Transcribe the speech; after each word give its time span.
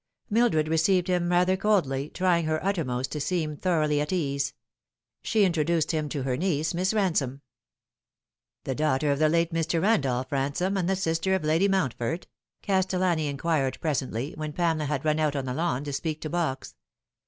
Mildred 0.31 0.67
received 0.67 1.09
him 1.09 1.29
rather 1.29 1.55
coldly, 1.55 2.09
trying 2.09 2.45
her 2.47 2.65
uttermost 2.65 3.11
to 3.11 3.21
seem 3.21 3.55
thoroughly 3.55 4.01
at 4.01 4.11
ease. 4.11 4.55
She 5.21 5.43
introduced 5.45 5.91
him 5.91 6.09
to 6.09 6.23
her 6.23 6.35
niece, 6.35 6.73
Miss 6.73 6.91
Ransome." 6.91 7.41
The 8.63 8.73
daughter 8.73 9.11
of 9.11 9.19
the 9.19 9.29
late 9.29 9.53
Mr. 9.53 9.79
Randolph 9.79 10.31
Ransome 10.31 10.75
and 10.75 10.89
the 10.89 10.95
pister 10.95 11.35
of 11.35 11.43
Lady 11.43 11.67
Mountford?" 11.67 12.25
Castellani 12.63 13.27
inquired 13.27 13.77
presently, 13.79 14.33
when 14.37 14.53
Pamela 14.53 14.85
had 14.85 15.05
run 15.05 15.19
out 15.19 15.35
on 15.35 15.45
the 15.45 15.53
lawn 15.53 15.83
to 15.83 15.93
speak 15.93 16.19
to 16.21 16.31
Box. 16.31 16.73